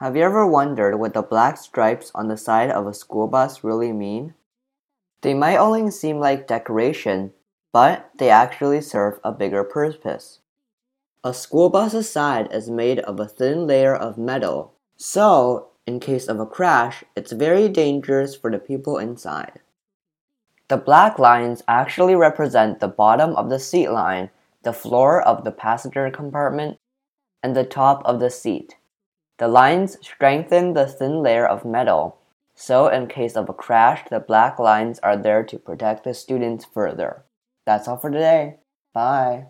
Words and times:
Have 0.00 0.14
you 0.14 0.24
ever 0.24 0.46
wondered 0.46 0.98
what 0.98 1.14
the 1.14 1.22
black 1.22 1.56
stripes 1.56 2.12
on 2.14 2.28
the 2.28 2.36
side 2.36 2.70
of 2.70 2.86
a 2.86 2.92
school 2.92 3.28
bus 3.28 3.64
really 3.64 3.94
mean? 3.94 4.34
They 5.22 5.32
might 5.32 5.56
only 5.56 5.90
seem 5.90 6.20
like 6.20 6.46
decoration, 6.46 7.32
but 7.72 8.10
they 8.18 8.28
actually 8.28 8.82
serve 8.82 9.18
a 9.24 9.32
bigger 9.32 9.64
purpose. 9.64 10.40
A 11.24 11.32
school 11.32 11.70
bus's 11.70 12.10
side 12.10 12.52
is 12.52 12.68
made 12.68 12.98
of 12.98 13.18
a 13.18 13.26
thin 13.26 13.66
layer 13.66 13.96
of 13.96 14.18
metal, 14.18 14.74
so 14.98 15.68
in 15.86 15.98
case 15.98 16.28
of 16.28 16.40
a 16.40 16.44
crash, 16.44 17.02
it's 17.16 17.32
very 17.32 17.66
dangerous 17.66 18.36
for 18.36 18.50
the 18.50 18.58
people 18.58 18.98
inside. 18.98 19.60
The 20.68 20.76
black 20.76 21.18
lines 21.18 21.62
actually 21.66 22.16
represent 22.16 22.80
the 22.80 22.88
bottom 22.88 23.34
of 23.34 23.48
the 23.48 23.58
seat 23.58 23.88
line, 23.88 24.28
the 24.62 24.74
floor 24.74 25.22
of 25.22 25.44
the 25.44 25.52
passenger 25.52 26.10
compartment, 26.10 26.78
and 27.42 27.56
the 27.56 27.64
top 27.64 28.02
of 28.04 28.20
the 28.20 28.28
seat. 28.28 28.76
The 29.38 29.48
lines 29.48 29.98
strengthen 30.00 30.72
the 30.72 30.86
thin 30.86 31.22
layer 31.22 31.46
of 31.46 31.64
metal, 31.64 32.18
so 32.54 32.88
in 32.88 33.06
case 33.06 33.36
of 33.36 33.48
a 33.48 33.52
crash, 33.52 34.02
the 34.08 34.20
black 34.20 34.58
lines 34.58 34.98
are 35.00 35.16
there 35.16 35.44
to 35.44 35.58
protect 35.58 36.04
the 36.04 36.14
students 36.14 36.64
further. 36.64 37.24
That's 37.66 37.86
all 37.86 37.98
for 37.98 38.10
today. 38.10 38.56
Bye. 38.94 39.48